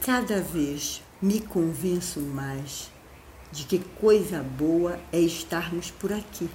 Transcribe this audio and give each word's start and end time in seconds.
cada 0.00 0.40
vez 0.40 1.02
me 1.20 1.40
convenço 1.40 2.20
mais 2.20 2.90
de 3.52 3.64
que 3.64 3.78
coisa 4.00 4.42
boa 4.42 4.98
é 5.12 5.20
estarmos 5.20 5.90
por 5.90 6.10
aqui, 6.10 6.48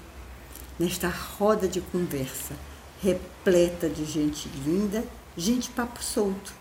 nesta 0.80 1.08
roda 1.10 1.68
de 1.68 1.80
conversa, 1.80 2.56
repleta 3.04 3.88
de 3.88 4.04
gente 4.04 4.50
linda, 4.66 5.04
gente 5.38 5.70
papo 5.70 6.04
solto. 6.04 6.54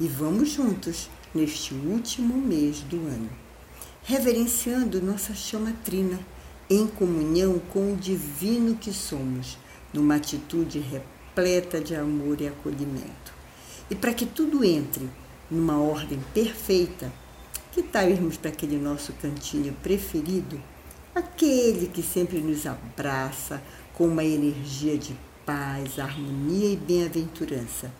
E 0.00 0.08
vamos 0.08 0.50
juntos 0.50 1.10
neste 1.34 1.74
último 1.74 2.34
mês 2.38 2.80
do 2.80 2.96
ano, 2.96 3.30
reverenciando 4.02 5.02
nossa 5.02 5.34
chama 5.34 5.74
trina, 5.84 6.18
em 6.70 6.86
comunhão 6.86 7.58
com 7.58 7.92
o 7.92 7.96
divino 7.96 8.74
que 8.76 8.92
somos, 8.92 9.58
numa 9.92 10.14
atitude 10.14 10.78
repleta 10.78 11.78
de 11.78 11.94
amor 11.94 12.40
e 12.40 12.48
acolhimento. 12.48 13.34
E 13.90 13.94
para 13.94 14.14
que 14.14 14.24
tudo 14.24 14.64
entre 14.64 15.08
numa 15.50 15.78
ordem 15.78 16.20
perfeita, 16.34 17.12
que 17.72 17.82
tal 17.82 18.08
irmos 18.08 18.36
para 18.36 18.50
aquele 18.50 18.78
nosso 18.78 19.12
cantinho 19.14 19.72
preferido? 19.82 20.60
Aquele 21.14 21.86
que 21.86 22.02
sempre 22.02 22.38
nos 22.38 22.66
abraça 22.66 23.62
com 23.94 24.06
uma 24.06 24.24
energia 24.24 24.96
de 24.98 25.16
paz, 25.44 25.98
harmonia 25.98 26.70
e 26.70 26.76
bem-aventurança, 26.76 27.90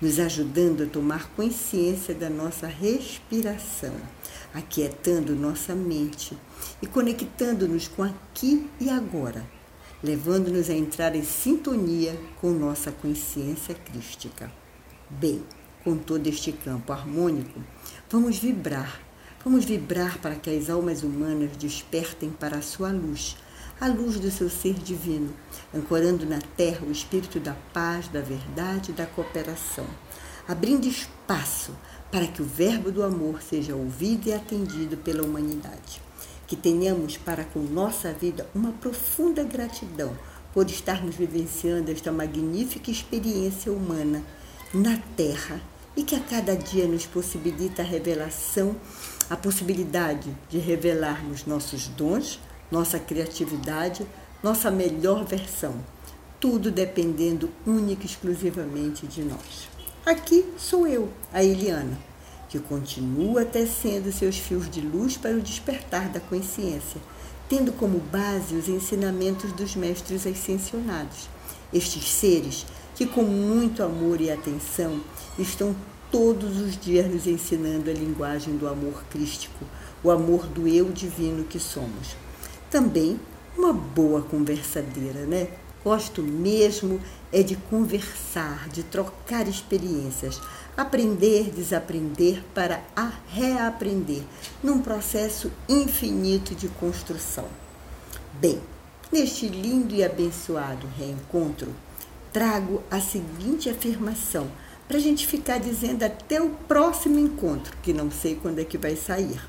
nos 0.00 0.18
ajudando 0.18 0.82
a 0.82 0.86
tomar 0.86 1.30
consciência 1.30 2.14
da 2.14 2.30
nossa 2.30 2.66
respiração, 2.66 3.94
aquietando 4.52 5.36
nossa 5.36 5.74
mente 5.74 6.36
e 6.80 6.86
conectando-nos 6.86 7.88
com 7.88 8.02
aqui 8.02 8.68
e 8.80 8.88
agora, 8.88 9.44
levando-nos 10.02 10.70
a 10.70 10.74
entrar 10.74 11.14
em 11.14 11.24
sintonia 11.24 12.18
com 12.40 12.50
nossa 12.50 12.90
consciência 12.90 13.74
crística. 13.74 14.50
Bem, 15.10 15.42
com 15.84 15.96
todo 15.96 16.26
este 16.26 16.50
campo 16.50 16.92
harmônico, 16.92 17.60
vamos 18.10 18.38
vibrar 18.38 19.04
Vamos 19.44 19.66
vibrar 19.66 20.16
para 20.20 20.36
que 20.36 20.48
as 20.48 20.70
almas 20.70 21.02
humanas 21.02 21.54
despertem 21.58 22.30
para 22.30 22.56
a 22.56 22.62
sua 22.62 22.90
luz, 22.90 23.36
a 23.78 23.88
luz 23.88 24.18
do 24.18 24.30
seu 24.30 24.48
ser 24.48 24.72
divino, 24.72 25.34
ancorando 25.74 26.24
na 26.24 26.38
terra 26.56 26.86
o 26.86 26.90
espírito 26.90 27.38
da 27.38 27.52
paz, 27.74 28.08
da 28.08 28.22
verdade 28.22 28.90
e 28.90 28.94
da 28.94 29.04
cooperação, 29.04 29.84
abrindo 30.48 30.88
espaço 30.88 31.76
para 32.10 32.26
que 32.26 32.40
o 32.40 32.46
verbo 32.46 32.90
do 32.90 33.02
amor 33.02 33.42
seja 33.42 33.76
ouvido 33.76 34.28
e 34.28 34.32
atendido 34.32 34.96
pela 34.96 35.22
humanidade. 35.22 36.00
Que 36.46 36.56
tenhamos 36.56 37.18
para 37.18 37.44
com 37.44 37.60
nossa 37.60 38.14
vida 38.14 38.48
uma 38.54 38.72
profunda 38.72 39.44
gratidão 39.44 40.16
por 40.54 40.70
estarmos 40.70 41.16
vivenciando 41.16 41.90
esta 41.90 42.10
magnífica 42.10 42.90
experiência 42.90 43.70
humana 43.70 44.22
na 44.72 44.96
Terra 45.18 45.60
e 45.96 46.02
que 46.02 46.14
a 46.14 46.20
cada 46.20 46.56
dia 46.56 46.86
nos 46.86 47.06
possibilita 47.06 47.82
a 47.82 47.84
revelação 47.84 48.76
a 49.28 49.36
possibilidade 49.36 50.34
de 50.48 50.58
revelarmos 50.58 51.46
nossos 51.46 51.88
dons, 51.88 52.38
nossa 52.70 52.98
criatividade, 52.98 54.06
nossa 54.42 54.70
melhor 54.70 55.24
versão, 55.24 55.74
tudo 56.38 56.70
dependendo 56.70 57.50
única 57.66 58.02
e 58.02 58.06
exclusivamente 58.06 59.06
de 59.06 59.22
nós. 59.22 59.68
Aqui 60.04 60.44
sou 60.58 60.86
eu, 60.86 61.08
a 61.32 61.42
Eliana, 61.42 61.96
que 62.48 62.58
continua 62.58 63.44
tecendo 63.44 64.12
seus 64.12 64.36
fios 64.36 64.68
de 64.68 64.82
luz 64.82 65.16
para 65.16 65.34
o 65.34 65.40
despertar 65.40 66.10
da 66.10 66.20
consciência, 66.20 67.00
tendo 67.48 67.72
como 67.72 67.98
base 67.98 68.54
os 68.54 68.68
ensinamentos 68.68 69.52
dos 69.52 69.74
mestres 69.74 70.26
ascensionados. 70.26 71.28
Estes 71.72 72.10
seres 72.10 72.66
que, 72.94 73.06
com 73.06 73.22
muito 73.22 73.82
amor 73.82 74.20
e 74.20 74.30
atenção, 74.30 75.00
estão 75.38 75.74
todos 76.10 76.60
os 76.60 76.78
dias 76.78 77.10
nos 77.10 77.26
ensinando 77.26 77.90
a 77.90 77.92
linguagem 77.92 78.56
do 78.56 78.68
amor 78.68 79.04
crístico, 79.10 79.64
o 80.02 80.10
amor 80.10 80.46
do 80.46 80.68
eu 80.68 80.90
divino 80.92 81.44
que 81.44 81.58
somos. 81.58 82.16
Também 82.70 83.18
uma 83.56 83.72
boa 83.72 84.22
conversadeira, 84.22 85.26
né? 85.26 85.48
Gosto 85.82 86.22
mesmo 86.22 87.00
é 87.32 87.42
de 87.42 87.56
conversar, 87.56 88.68
de 88.68 88.82
trocar 88.84 89.46
experiências, 89.46 90.40
aprender, 90.76 91.50
desaprender 91.50 92.42
para 92.54 92.82
reaprender, 93.28 94.22
num 94.62 94.80
processo 94.80 95.50
infinito 95.68 96.54
de 96.54 96.68
construção. 96.68 97.46
Bem, 98.40 98.60
neste 99.12 99.46
lindo 99.46 99.94
e 99.94 100.02
abençoado 100.02 100.88
reencontro, 100.96 101.72
trago 102.34 102.82
a 102.90 103.00
seguinte 103.00 103.70
afirmação 103.70 104.50
para 104.88 104.96
a 104.96 105.00
gente 105.00 105.24
ficar 105.24 105.58
dizendo 105.58 106.02
até 106.02 106.42
o 106.42 106.50
próximo 106.50 107.16
encontro, 107.16 107.76
que 107.80 107.92
não 107.92 108.10
sei 108.10 108.34
quando 108.34 108.58
é 108.58 108.64
que 108.64 108.76
vai 108.76 108.96
sair. 108.96 109.40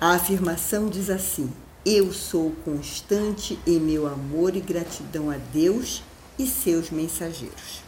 A 0.00 0.14
afirmação 0.14 0.88
diz 0.88 1.10
assim: 1.10 1.52
Eu 1.84 2.10
sou 2.10 2.52
constante 2.64 3.58
em 3.66 3.78
meu 3.78 4.06
amor 4.06 4.56
e 4.56 4.60
gratidão 4.60 5.30
a 5.30 5.36
Deus 5.52 6.02
e 6.38 6.46
seus 6.46 6.90
mensageiros. 6.90 7.82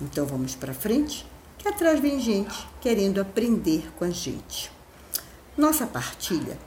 Então 0.00 0.24
vamos 0.24 0.54
para 0.54 0.72
frente, 0.72 1.26
que 1.58 1.68
atrás 1.68 2.00
vem 2.00 2.18
gente 2.18 2.66
querendo 2.80 3.20
aprender 3.20 3.92
com 3.96 4.04
a 4.06 4.10
gente. 4.10 4.72
Nossa 5.58 5.86
partilha 5.86 6.58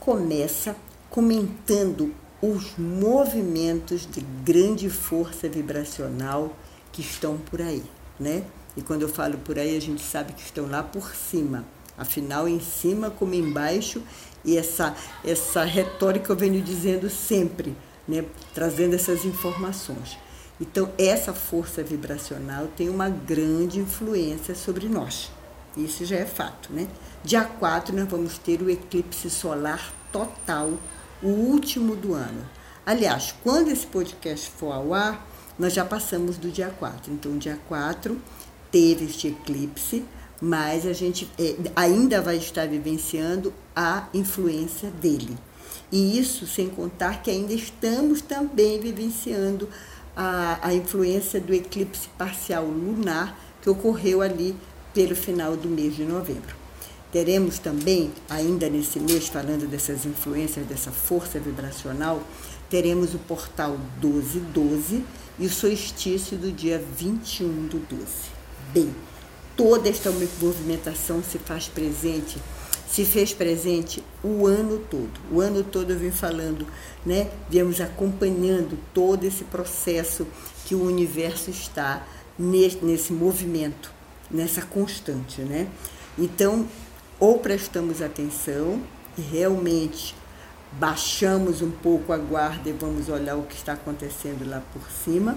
começa 0.00 0.74
comentando 1.10 2.12
os 2.40 2.76
movimentos 2.78 4.06
de 4.06 4.20
grande 4.44 4.88
força 4.88 5.48
vibracional 5.48 6.54
que 6.92 7.00
estão 7.00 7.36
por 7.36 7.60
aí, 7.60 7.82
né? 8.18 8.44
E 8.76 8.82
quando 8.82 9.02
eu 9.02 9.08
falo 9.08 9.38
por 9.38 9.58
aí, 9.58 9.76
a 9.76 9.80
gente 9.80 10.02
sabe 10.02 10.32
que 10.32 10.42
estão 10.42 10.68
lá 10.68 10.82
por 10.82 11.14
cima. 11.14 11.64
Afinal, 11.96 12.48
em 12.48 12.60
cima 12.60 13.10
como 13.10 13.34
embaixo, 13.34 14.00
e 14.44 14.56
essa, 14.56 14.94
essa 15.24 15.64
retórica 15.64 16.30
eu 16.30 16.36
venho 16.36 16.62
dizendo 16.62 17.10
sempre, 17.10 17.76
né? 18.06 18.24
trazendo 18.54 18.94
essas 18.94 19.24
informações. 19.24 20.16
Então, 20.60 20.92
essa 20.96 21.32
força 21.32 21.82
vibracional 21.82 22.68
tem 22.76 22.88
uma 22.88 23.08
grande 23.08 23.80
influência 23.80 24.54
sobre 24.54 24.88
nós. 24.88 25.30
Isso 25.76 26.04
já 26.04 26.16
é 26.16 26.24
fato, 26.24 26.72
né? 26.72 26.88
Dia 27.22 27.44
4 27.44 27.94
nós 27.94 28.08
vamos 28.08 28.38
ter 28.38 28.60
o 28.62 28.70
eclipse 28.70 29.28
solar 29.28 29.92
total, 30.10 30.72
o 31.22 31.28
último 31.28 31.96
do 31.96 32.14
ano. 32.14 32.44
Aliás, 32.84 33.34
quando 33.42 33.68
esse 33.68 33.86
podcast 33.86 34.50
for 34.50 34.72
ao 34.72 34.94
ar, 34.94 35.26
nós 35.58 35.72
já 35.72 35.84
passamos 35.84 36.36
do 36.36 36.50
dia 36.50 36.72
4. 36.78 37.12
Então, 37.12 37.36
dia 37.36 37.58
4 37.68 38.18
teve 38.70 39.06
este 39.06 39.28
eclipse, 39.28 40.04
mas 40.40 40.86
a 40.86 40.92
gente 40.92 41.28
é, 41.38 41.56
ainda 41.74 42.22
vai 42.22 42.36
estar 42.36 42.66
vivenciando 42.66 43.52
a 43.74 44.08
influência 44.14 44.90
dele. 44.90 45.36
E 45.90 46.18
isso 46.18 46.46
sem 46.46 46.68
contar 46.68 47.22
que 47.22 47.30
ainda 47.30 47.52
estamos 47.52 48.20
também 48.20 48.80
vivenciando 48.80 49.68
a, 50.16 50.58
a 50.62 50.74
influência 50.74 51.40
do 51.40 51.54
eclipse 51.54 52.08
parcial 52.16 52.64
lunar 52.64 53.38
que 53.60 53.70
ocorreu 53.70 54.22
ali 54.22 54.54
pelo 54.94 55.14
final 55.14 55.56
do 55.56 55.68
mês 55.68 55.96
de 55.96 56.04
novembro. 56.04 56.67
Teremos 57.10 57.58
também, 57.58 58.12
ainda 58.28 58.68
nesse 58.68 59.00
mês, 59.00 59.28
falando 59.28 59.66
dessas 59.68 60.04
influências, 60.04 60.66
dessa 60.66 60.90
força 60.90 61.40
vibracional, 61.40 62.22
teremos 62.68 63.14
o 63.14 63.18
portal 63.18 63.78
1212 64.02 65.04
e 65.38 65.46
o 65.46 65.50
solstício 65.50 66.36
do 66.36 66.52
dia 66.52 66.82
21 66.98 67.66
do 67.68 67.78
12 67.78 68.38
bem. 68.72 68.94
Toda 69.56 69.88
esta 69.88 70.10
movimentação 70.10 71.22
se 71.22 71.38
faz 71.38 71.66
presente, 71.66 72.38
se 72.88 73.04
fez 73.04 73.32
presente 73.32 74.02
o 74.22 74.46
ano 74.46 74.78
todo. 74.90 75.20
O 75.32 75.40
ano 75.40 75.64
todo 75.64 75.92
eu 75.92 75.98
vim 75.98 76.12
falando, 76.12 76.66
né? 77.04 77.28
Viemos 77.50 77.80
acompanhando 77.80 78.78
todo 78.94 79.24
esse 79.24 79.44
processo 79.44 80.26
que 80.64 80.74
o 80.74 80.84
universo 80.84 81.50
está 81.50 82.06
nesse, 82.38 82.84
nesse 82.84 83.12
movimento, 83.12 83.90
nessa 84.30 84.62
constante, 84.62 85.40
né? 85.40 85.66
Então, 86.16 86.68
ou 87.18 87.38
prestamos 87.38 88.00
atenção 88.00 88.80
e 89.16 89.20
realmente 89.20 90.14
baixamos 90.72 91.62
um 91.62 91.70
pouco 91.70 92.12
a 92.12 92.18
guarda 92.18 92.68
e 92.68 92.72
vamos 92.72 93.08
olhar 93.08 93.36
o 93.36 93.42
que 93.42 93.54
está 93.54 93.72
acontecendo 93.72 94.48
lá 94.48 94.62
por 94.72 94.82
cima, 94.90 95.36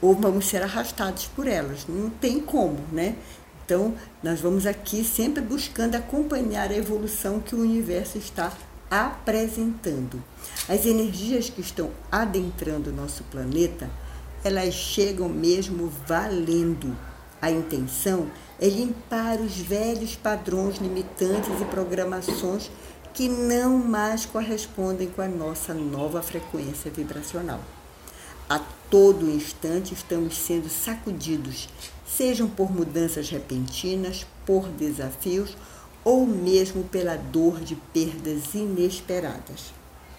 ou 0.00 0.14
vamos 0.14 0.46
ser 0.46 0.62
arrastados 0.62 1.26
por 1.26 1.46
elas. 1.46 1.86
Não 1.88 2.10
tem 2.10 2.40
como, 2.40 2.78
né? 2.90 3.16
Então, 3.64 3.94
nós 4.22 4.40
vamos 4.40 4.66
aqui 4.66 5.04
sempre 5.04 5.40
buscando 5.40 5.94
acompanhar 5.94 6.70
a 6.70 6.76
evolução 6.76 7.40
que 7.40 7.54
o 7.54 7.60
universo 7.60 8.18
está 8.18 8.52
apresentando. 8.90 10.22
As 10.68 10.84
energias 10.84 11.48
que 11.48 11.60
estão 11.60 11.90
adentrando 12.10 12.90
o 12.90 12.92
nosso 12.92 13.24
planeta, 13.24 13.88
elas 14.44 14.74
chegam 14.74 15.28
mesmo 15.28 15.90
valendo. 16.06 16.96
A 17.40 17.50
intenção 17.50 18.28
é 18.62 18.68
limpar 18.68 19.40
os 19.40 19.56
velhos 19.56 20.14
padrões 20.14 20.76
limitantes 20.76 21.60
e 21.60 21.64
programações 21.64 22.70
que 23.12 23.28
não 23.28 23.76
mais 23.76 24.24
correspondem 24.24 25.08
com 25.08 25.20
a 25.20 25.26
nossa 25.26 25.74
nova 25.74 26.22
frequência 26.22 26.88
vibracional. 26.88 27.58
A 28.48 28.60
todo 28.88 29.28
instante 29.28 29.92
estamos 29.94 30.38
sendo 30.38 30.68
sacudidos, 30.68 31.68
sejam 32.06 32.48
por 32.48 32.70
mudanças 32.70 33.28
repentinas, 33.30 34.24
por 34.46 34.68
desafios 34.68 35.56
ou 36.04 36.24
mesmo 36.24 36.84
pela 36.84 37.16
dor 37.16 37.58
de 37.58 37.74
perdas 37.74 38.54
inesperadas. 38.54 39.74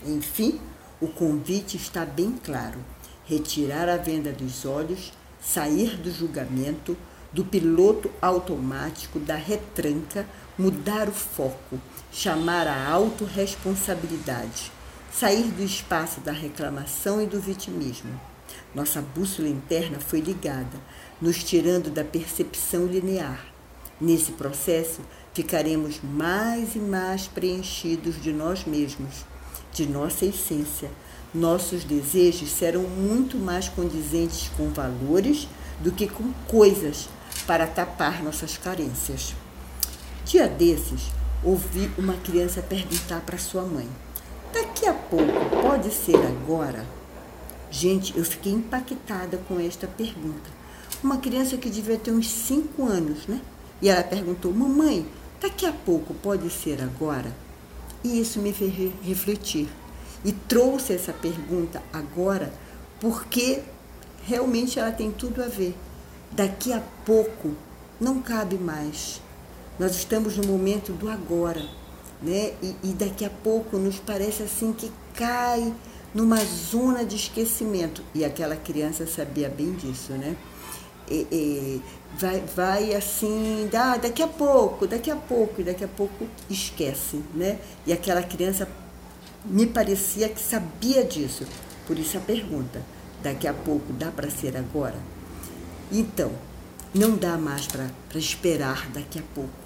Enfim, 0.05 0.59
o 0.99 1.07
convite 1.07 1.77
está 1.77 2.05
bem 2.05 2.37
claro: 2.43 2.79
retirar 3.23 3.87
a 3.87 3.95
venda 3.95 4.33
dos 4.33 4.65
olhos, 4.65 5.13
sair 5.41 5.95
do 5.95 6.11
julgamento, 6.11 6.97
do 7.33 7.43
piloto 7.43 8.11
automático, 8.21 9.19
da 9.19 9.35
retranca, 9.35 10.27
mudar 10.57 11.09
o 11.09 11.11
foco, 11.11 11.79
chamar 12.11 12.67
a 12.67 12.87
autorresponsabilidade, 12.89 14.71
sair 15.11 15.45
do 15.51 15.63
espaço 15.63 16.19
da 16.19 16.31
reclamação 16.31 17.21
e 17.21 17.25
do 17.25 17.41
vitimismo. 17.41 18.19
Nossa 18.75 19.01
bússola 19.01 19.49
interna 19.49 19.99
foi 19.99 20.19
ligada, 20.19 20.79
nos 21.19 21.43
tirando 21.43 21.89
da 21.89 22.03
percepção 22.03 22.85
linear. 22.85 23.43
Nesse 23.99 24.33
processo, 24.33 25.01
ficaremos 25.33 25.99
mais 26.03 26.75
e 26.75 26.79
mais 26.79 27.27
preenchidos 27.27 28.21
de 28.21 28.31
nós 28.31 28.65
mesmos, 28.65 29.25
de 29.71 29.87
nossa 29.87 30.25
essência. 30.25 30.91
Nossos 31.33 31.83
desejos 31.83 32.51
serão 32.51 32.83
muito 32.83 33.37
mais 33.37 33.67
condizentes 33.67 34.51
com 34.55 34.69
valores 34.69 35.47
do 35.79 35.91
que 35.91 36.07
com 36.07 36.31
coisas 36.47 37.09
para 37.45 37.67
tapar 37.67 38.23
nossas 38.23 38.57
carências. 38.57 39.35
Dia 40.25 40.47
desses, 40.47 41.11
ouvi 41.43 41.91
uma 41.97 42.13
criança 42.13 42.61
perguntar 42.61 43.21
para 43.21 43.37
sua 43.37 43.63
mãe: 43.63 43.87
Daqui 44.53 44.85
a 44.85 44.93
pouco 44.93 45.61
pode 45.61 45.91
ser 45.91 46.15
agora? 46.15 46.85
Gente, 47.69 48.17
eu 48.17 48.23
fiquei 48.23 48.53
impactada 48.53 49.37
com 49.47 49.59
esta 49.59 49.87
pergunta. 49.87 50.49
Uma 51.03 51.17
criança 51.17 51.57
que 51.57 51.69
devia 51.69 51.97
ter 51.97 52.11
uns 52.11 52.29
5 52.29 52.85
anos, 52.85 53.27
né? 53.27 53.41
E 53.81 53.89
ela 53.89 54.03
perguntou: 54.03 54.53
Mamãe, 54.53 55.05
daqui 55.41 55.65
a 55.65 55.73
pouco 55.73 56.13
pode 56.13 56.49
ser 56.49 56.81
agora? 56.81 57.35
E 58.03 58.19
isso 58.19 58.39
me 58.39 58.53
fez 58.53 58.73
refletir. 59.01 59.67
E 60.23 60.31
trouxe 60.31 60.93
essa 60.93 61.11
pergunta 61.11 61.81
agora 61.91 62.53
porque 62.99 63.61
realmente 64.25 64.79
ela 64.79 64.91
tem 64.91 65.11
tudo 65.11 65.43
a 65.43 65.47
ver. 65.47 65.75
Daqui 66.35 66.73
a 66.73 66.81
pouco 67.05 67.51
não 68.01 68.19
cabe 68.19 68.57
mais. 68.57 69.21
Nós 69.77 69.95
estamos 69.95 70.35
no 70.35 70.47
momento 70.47 70.91
do 70.91 71.07
agora, 71.07 71.63
né? 72.19 72.53
E, 72.59 72.75
e 72.83 72.87
daqui 72.93 73.23
a 73.23 73.29
pouco 73.29 73.77
nos 73.77 73.99
parece 73.99 74.41
assim 74.41 74.73
que 74.73 74.91
cai 75.13 75.71
numa 76.11 76.43
zona 76.43 77.05
de 77.05 77.17
esquecimento. 77.17 78.03
E 78.15 78.25
aquela 78.25 78.55
criança 78.55 79.05
sabia 79.05 79.47
bem 79.47 79.73
disso, 79.73 80.13
né? 80.13 80.35
E, 81.07 81.27
e, 81.31 81.81
vai, 82.17 82.39
vai 82.55 82.95
assim, 82.95 83.69
ah, 83.71 83.97
daqui 83.97 84.23
a 84.23 84.27
pouco, 84.27 84.87
daqui 84.87 85.11
a 85.11 85.15
pouco, 85.15 85.61
e 85.61 85.63
daqui 85.63 85.83
a 85.83 85.87
pouco 85.87 86.25
esquece, 86.49 87.21
né? 87.35 87.59
E 87.85 87.93
aquela 87.93 88.23
criança 88.23 88.67
me 89.45 89.67
parecia 89.67 90.29
que 90.29 90.41
sabia 90.41 91.03
disso. 91.03 91.45
Por 91.85 91.99
isso 91.99 92.17
a 92.17 92.21
pergunta, 92.21 92.81
daqui 93.21 93.47
a 93.47 93.53
pouco 93.53 93.93
dá 93.93 94.09
para 94.09 94.31
ser 94.31 94.57
agora? 94.57 94.95
Então, 95.91 96.31
não 96.93 97.15
dá 97.15 97.37
mais 97.37 97.67
para 97.67 97.89
esperar 98.15 98.89
daqui 98.91 99.19
a 99.19 99.23
pouco 99.33 99.63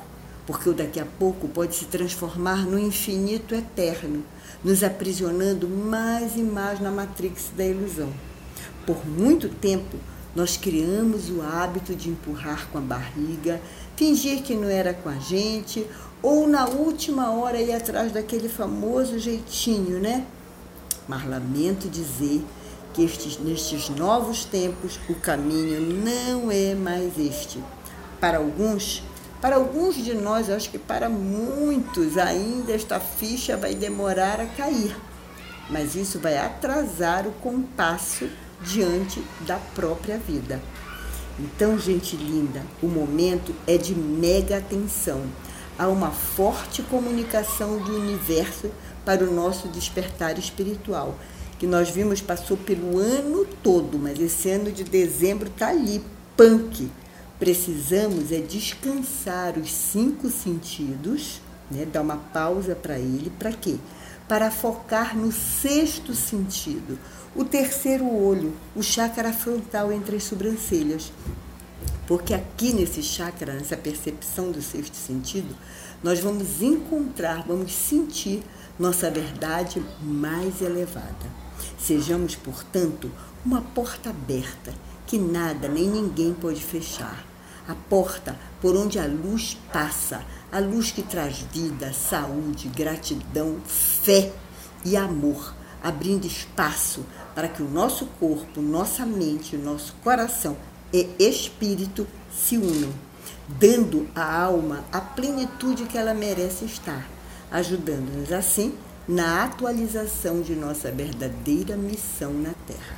porque 0.48 0.70
o 0.70 0.74
daqui 0.74 0.98
a 0.98 1.06
pouco 1.06 1.50
pode 1.50 1.76
se 1.76 1.86
transformar 1.86 2.66
no 2.66 2.80
infinito 2.80 3.54
eterno, 3.54 4.24
nos 4.64 4.82
aprisionando 4.82 5.68
mais 5.68 6.38
e 6.38 6.42
mais 6.42 6.80
na 6.80 6.90
matrix 6.90 7.52
da 7.56 7.66
ilusão. 7.66 8.10
Por 8.86 9.06
muito 9.06 9.50
tempo, 9.50 9.98
nós 10.34 10.56
criamos 10.56 11.30
o 11.30 11.42
hábito 11.42 11.94
de 11.94 12.10
empurrar 12.10 12.70
com 12.72 12.78
a 12.78 12.82
barriga, 12.82 13.60
fingir 13.98 14.42
que 14.42 14.56
não 14.56 14.70
era 14.70 14.94
com 14.94 15.10
a 15.10 15.16
gente, 15.16 15.86
ou 16.24 16.48
na 16.48 16.66
última 16.66 17.30
hora 17.32 17.62
ir 17.62 17.74
atrás 17.74 18.14
daquele 18.14 18.48
famoso 18.48 19.20
jeitinho, 19.20 20.00
né? 20.00 20.26
Mas 21.10 21.28
lamento 21.28 21.90
dizer 21.90 22.42
que 22.98 23.04
estes, 23.04 23.38
nestes 23.38 23.90
novos 23.90 24.44
tempos 24.44 25.00
o 25.08 25.14
caminho 25.14 25.80
não 25.80 26.52
é 26.52 26.74
mais 26.74 27.16
este. 27.20 27.64
Para 28.20 28.40
alguns, 28.40 29.04
para 29.40 29.56
alguns 29.56 30.04
de 30.04 30.16
nós, 30.16 30.50
acho 30.50 30.72
que 30.72 30.80
para 30.80 31.08
muitos 31.08 32.18
ainda 32.18 32.74
esta 32.74 33.00
ficha 33.00 33.56
vai 33.56 33.76
demorar 33.76 34.42
a 34.42 34.48
cair, 34.48 34.98
mas 35.70 35.94
isso 35.94 36.18
vai 36.18 36.40
atrasar 36.40 37.28
o 37.28 37.32
compasso 37.34 38.28
diante 38.64 39.24
da 39.42 39.58
própria 39.76 40.18
vida. 40.18 40.60
Então, 41.40 41.78
gente 41.78 42.16
linda, 42.16 42.64
o 42.82 42.88
momento 42.88 43.54
é 43.68 43.78
de 43.78 43.94
mega 43.94 44.58
atenção. 44.58 45.22
Há 45.78 45.88
uma 45.88 46.10
forte 46.10 46.82
comunicação 46.82 47.78
do 47.78 47.96
universo 47.96 48.72
para 49.06 49.24
o 49.24 49.32
nosso 49.32 49.68
despertar 49.68 50.40
espiritual, 50.40 51.16
que 51.60 51.66
nós 51.66 51.90
vimos 51.90 52.22
passou 52.22 52.56
pelo 52.56 53.00
ano 53.00 53.46
todo, 53.64 53.98
mas 53.98 54.20
esse 54.20 54.50
ano 54.50 54.72
de 54.72 54.84
dezembro 54.84 55.50
está 55.50 55.70
ali, 55.70 56.04
punk, 56.36 56.90
precisamos 57.40 58.32
é 58.32 58.40
descansar 58.40 59.58
os 59.58 59.72
cinco 59.72 60.30
sentidos, 60.30 61.42
né? 61.70 61.86
dar 61.86 62.02
uma 62.02 62.18
pausa 62.18 62.76
para 62.76 63.00
ele, 63.00 63.32
para 63.38 63.52
quê? 63.52 63.76
Para 64.28 64.52
focar 64.52 65.18
no 65.18 65.32
sexto 65.32 66.14
sentido, 66.14 67.00
o 67.36 67.46
terceiro 67.46 68.06
olho, 68.06 68.54
o 68.76 68.84
chakra 68.84 69.32
frontal 69.32 69.92
entre 69.92 70.18
as 70.18 70.24
sobrancelhas. 70.24 71.12
Porque 72.08 72.34
aqui 72.34 72.74
nesse 72.74 73.04
chakra, 73.04 73.54
nessa 73.54 73.76
percepção 73.76 74.52
do 74.52 74.62
sexto 74.62 74.96
sentido, 74.96 75.56
nós 76.04 76.20
vamos 76.20 76.62
encontrar, 76.62 77.44
vamos 77.46 77.74
sentir 77.74 78.44
nossa 78.80 79.10
verdade 79.12 79.84
mais 80.02 80.62
elevada. 80.62 81.47
Sejamos, 81.78 82.36
portanto, 82.36 83.12
uma 83.46 83.62
porta 83.62 84.10
aberta 84.10 84.74
que 85.06 85.18
nada 85.18 85.68
nem 85.68 85.88
ninguém 85.88 86.34
pode 86.34 86.62
fechar. 86.62 87.26
A 87.68 87.76
porta 87.76 88.38
por 88.62 88.76
onde 88.76 89.00
a 89.00 89.06
luz 89.06 89.58
passa, 89.72 90.26
a 90.52 90.60
luz 90.60 90.92
que 90.92 91.04
traz 91.04 91.40
vida, 91.52 91.94
saúde, 91.94 92.70
gratidão, 92.70 93.58
fé 93.66 94.32
e 94.84 94.96
amor, 94.96 95.54
abrindo 95.84 96.26
espaço 96.26 97.06
para 97.36 97.48
que 97.48 97.62
o 97.62 97.70
nosso 97.70 98.06
corpo, 98.20 98.62
nossa 98.62 99.06
mente, 99.06 99.56
nosso 99.56 99.94
coração 100.04 100.58
e 100.92 101.10
espírito 101.20 102.08
se 102.32 102.58
unam, 102.58 102.92
dando 103.48 104.08
à 104.16 104.44
alma 104.44 104.84
a 104.92 105.02
plenitude 105.02 105.86
que 105.86 105.98
ela 105.98 106.14
merece 106.14 106.66
estar, 106.66 107.08
ajudando-nos 107.52 108.32
assim 108.32 108.74
na 109.08 109.46
atualização 109.46 110.42
de 110.42 110.54
nossa 110.54 110.92
verdadeira 110.92 111.78
missão 111.78 112.34
na 112.34 112.54
Terra. 112.66 112.98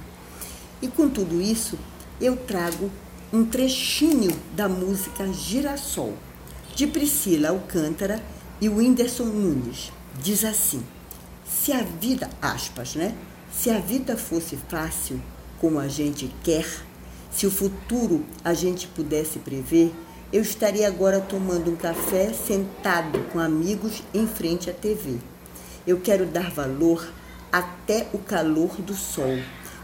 E 0.82 0.88
com 0.88 1.08
tudo 1.08 1.40
isso, 1.42 1.78
eu 2.20 2.36
trago 2.36 2.90
um 3.32 3.46
trechinho 3.46 4.36
da 4.56 4.68
música 4.68 5.32
Girassol, 5.32 6.16
de 6.76 6.88
Priscila 6.88 7.50
Alcântara 7.50 8.24
e 8.60 8.68
Whindersson 8.68 9.26
Nunes. 9.26 9.92
Diz 10.22 10.44
assim: 10.44 10.84
Se 11.46 11.72
a 11.72 11.84
vida, 11.84 12.30
aspas, 12.42 12.96
né? 12.96 13.14
Se 13.52 13.70
a 13.70 13.80
vida 13.80 14.18
fosse 14.18 14.58
fácil, 14.68 15.22
como 15.60 15.80
a 15.80 15.88
gente 15.88 16.34
quer, 16.44 16.66
se 17.32 17.46
o 17.46 17.52
futuro 17.52 18.26
a 18.44 18.54
gente 18.54 18.88
pudesse 18.88 19.40
prever, 19.40 19.94
eu 20.32 20.42
estaria 20.42 20.88
agora 20.88 21.20
tomando 21.20 21.72
um 21.72 21.76
café 21.76 22.34
sentado 22.34 23.20
com 23.32 23.40
amigos 23.40 24.04
em 24.14 24.28
frente 24.28 24.70
à 24.70 24.74
TV. 24.74 25.20
Eu 25.90 26.00
quero 26.00 26.28
dar 26.28 26.52
valor 26.52 27.12
até 27.52 28.08
o 28.14 28.20
calor 28.20 28.80
do 28.80 28.94
sol 28.94 29.40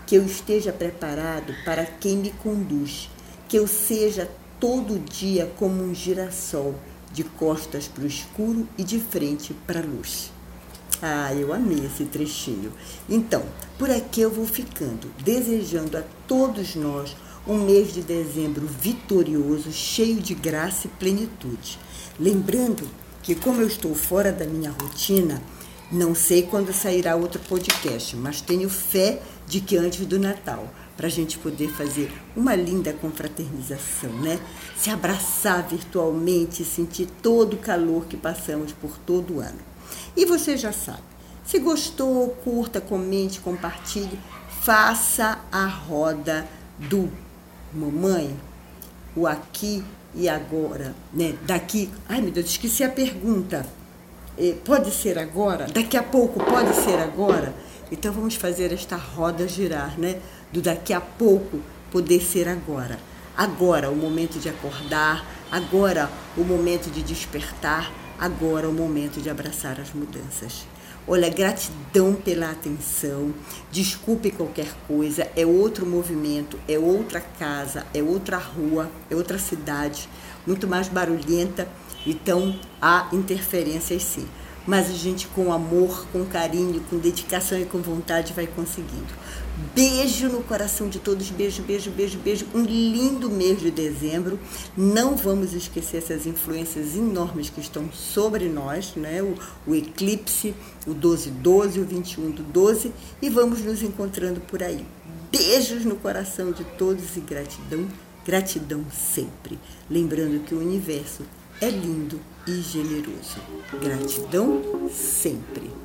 que 0.05 0.13
eu 0.13 0.23
esteja 0.23 0.71
preparado 0.71 1.51
para 1.65 1.83
quem 1.83 2.17
me 2.17 2.29
conduz, 2.29 3.09
que 3.49 3.57
eu 3.57 3.65
seja 3.65 4.29
todo 4.59 4.99
dia 4.99 5.51
como 5.57 5.81
um 5.81 5.95
girassol, 5.95 6.75
de 7.11 7.23
costas 7.23 7.87
para 7.87 8.03
o 8.03 8.07
escuro 8.07 8.67
e 8.77 8.83
de 8.83 8.99
frente 8.99 9.51
para 9.65 9.79
a 9.79 9.83
luz. 9.83 10.31
Ah, 11.01 11.33
eu 11.33 11.51
amei 11.51 11.83
esse 11.83 12.05
trechinho. 12.05 12.71
Então, 13.09 13.41
por 13.79 13.89
aqui 13.89 14.21
eu 14.21 14.29
vou 14.29 14.45
ficando, 14.45 15.11
desejando 15.23 15.97
a 15.97 16.03
todos 16.27 16.75
nós 16.75 17.15
um 17.47 17.57
mês 17.57 17.91
de 17.91 18.03
dezembro 18.03 18.67
vitorioso, 18.67 19.71
cheio 19.71 20.21
de 20.21 20.35
graça 20.35 20.85
e 20.85 20.91
plenitude. 20.99 21.79
Lembrando 22.19 22.87
que, 23.23 23.33
como 23.33 23.59
eu 23.59 23.67
estou 23.67 23.95
fora 23.95 24.31
da 24.31 24.45
minha 24.45 24.69
rotina, 24.69 25.41
não 25.95 26.13
sei 26.13 26.43
quando 26.43 26.73
sairá 26.73 27.15
outro 27.15 27.39
podcast, 27.39 28.17
mas 28.17 28.41
tenho 28.41 28.69
fé 28.69 29.21
de 29.47 29.61
que 29.61 29.77
antes 29.77 30.05
do 30.05 30.19
Natal, 30.19 30.69
para 30.97 31.07
a 31.07 31.09
gente 31.09 31.37
poder 31.37 31.69
fazer 31.69 32.11
uma 32.35 32.53
linda 32.53 32.91
confraternização, 32.91 34.11
né? 34.21 34.37
Se 34.77 34.89
abraçar 34.89 35.65
virtualmente 35.65 36.63
e 36.63 36.65
sentir 36.65 37.07
todo 37.23 37.53
o 37.53 37.59
calor 37.59 38.05
que 38.07 38.17
passamos 38.17 38.73
por 38.73 38.97
todo 39.05 39.35
o 39.35 39.39
ano. 39.39 39.59
E 40.17 40.25
você 40.25 40.57
já 40.57 40.73
sabe, 40.73 41.03
se 41.45 41.59
gostou, 41.59 42.29
curta, 42.43 42.81
comente, 42.81 43.39
compartilhe, 43.39 44.19
faça 44.61 45.39
a 45.49 45.65
roda 45.65 46.45
do 46.77 47.09
mamãe. 47.73 48.35
O 49.15 49.25
aqui 49.25 49.81
e 50.13 50.27
agora, 50.27 50.93
né? 51.13 51.35
Daqui, 51.43 51.89
ai 52.09 52.19
meu 52.19 52.31
Deus, 52.31 52.47
esqueci 52.47 52.83
a 52.83 52.89
pergunta. 52.89 53.65
Pode 54.65 54.91
ser 54.91 55.17
agora? 55.17 55.67
Daqui 55.67 55.95
a 55.95 56.03
pouco 56.03 56.43
pode 56.43 56.75
ser 56.75 56.99
agora? 56.99 57.53
Então 57.91 58.11
vamos 58.11 58.35
fazer 58.35 58.73
esta 58.73 58.95
roda 58.95 59.47
girar, 59.47 59.97
né? 59.97 60.19
Do 60.51 60.61
daqui 60.61 60.91
a 60.91 60.99
pouco 60.99 61.59
poder 61.91 62.21
ser 62.21 62.47
agora. 62.47 62.99
Agora 63.37 63.89
o 63.89 63.95
momento 63.95 64.39
de 64.39 64.49
acordar, 64.49 65.25
agora 65.51 66.09
o 66.35 66.43
momento 66.43 66.89
de 66.89 67.01
despertar, 67.01 67.91
agora 68.19 68.67
o 68.67 68.73
momento 68.73 69.21
de 69.21 69.29
abraçar 69.29 69.79
as 69.79 69.93
mudanças. 69.93 70.65
Olha, 71.07 71.29
gratidão 71.29 72.15
pela 72.15 72.49
atenção. 72.49 73.33
Desculpe 73.71 74.31
qualquer 74.31 74.73
coisa. 74.87 75.29
É 75.35 75.45
outro 75.45 75.85
movimento, 75.85 76.59
é 76.67 76.79
outra 76.79 77.21
casa, 77.21 77.85
é 77.93 78.01
outra 78.01 78.37
rua, 78.37 78.89
é 79.09 79.15
outra 79.15 79.37
cidade, 79.37 80.09
muito 80.47 80.67
mais 80.67 80.87
barulhenta. 80.87 81.67
Então 82.05 82.57
há 82.81 83.07
interferências 83.11 84.03
sim 84.03 84.27
mas 84.65 84.89
a 84.89 84.93
gente 84.93 85.27
com 85.27 85.53
amor, 85.53 86.07
com 86.11 86.25
carinho, 86.25 86.81
com 86.89 86.97
dedicação 86.97 87.59
e 87.59 87.65
com 87.65 87.79
vontade 87.79 88.33
vai 88.33 88.47
conseguindo. 88.47 89.13
Beijo 89.73 90.27
no 90.27 90.43
coração 90.43 90.89
de 90.89 90.99
todos, 90.99 91.29
beijo, 91.29 91.61
beijo, 91.61 91.91
beijo, 91.91 92.17
beijo. 92.17 92.45
Um 92.53 92.63
lindo 92.63 93.29
mês 93.29 93.59
de 93.59 93.71
dezembro. 93.71 94.39
Não 94.75 95.15
vamos 95.15 95.53
esquecer 95.53 95.97
essas 95.97 96.25
influências 96.25 96.95
enormes 96.95 97.49
que 97.49 97.61
estão 97.61 97.89
sobre 97.91 98.49
nós, 98.49 98.95
né? 98.95 99.21
O, 99.21 99.35
o 99.65 99.75
eclipse, 99.75 100.53
o 100.85 100.93
12-12, 100.93 101.77
o 101.77 101.85
21 101.85 102.31
do 102.31 102.43
12, 102.43 102.91
e 103.21 103.29
vamos 103.29 103.61
nos 103.61 103.81
encontrando 103.81 104.41
por 104.41 104.61
aí. 104.61 104.85
Beijos 105.31 105.85
no 105.85 105.95
coração 105.95 106.51
de 106.51 106.63
todos 106.63 107.15
e 107.15 107.19
gratidão, 107.19 107.87
gratidão 108.25 108.83
sempre. 108.91 109.57
Lembrando 109.89 110.43
que 110.43 110.55
o 110.55 110.59
universo 110.59 111.23
é 111.61 111.69
lindo 111.69 112.19
e 112.47 112.61
generoso. 112.61 113.39
Gratidão 113.81 114.89
sempre. 114.89 115.84